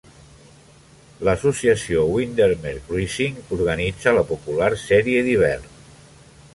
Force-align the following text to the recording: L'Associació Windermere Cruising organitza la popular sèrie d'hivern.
L'Associació 1.27 2.07
Windermere 2.13 2.81
Cruising 2.89 3.39
organitza 3.59 4.15
la 4.19 4.27
popular 4.35 4.75
sèrie 4.89 5.25
d'hivern. 5.31 5.71